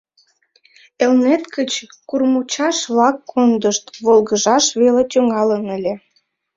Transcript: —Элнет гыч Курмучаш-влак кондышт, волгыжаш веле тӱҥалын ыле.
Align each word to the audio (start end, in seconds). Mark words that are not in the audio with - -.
—Элнет 1.03 1.43
гыч 1.55 1.71
Курмучаш-влак 2.09 3.17
кондышт, 3.31 3.85
волгыжаш 4.05 4.65
веле 4.81 5.03
тӱҥалын 5.11 5.63
ыле. 5.77 5.93